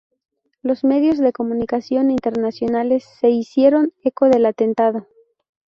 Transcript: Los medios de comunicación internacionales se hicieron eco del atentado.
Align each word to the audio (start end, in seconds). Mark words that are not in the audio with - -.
Los 0.63 0.83
medios 0.83 1.19
de 1.19 1.31
comunicación 1.31 2.09
internacionales 2.09 3.05
se 3.19 3.29
hicieron 3.29 3.93
eco 4.03 4.29
del 4.29 4.47
atentado. 4.47 5.07